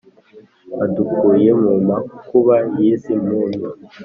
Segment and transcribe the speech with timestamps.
[0.83, 3.69] adukuye mu makuba y’izi mpunyu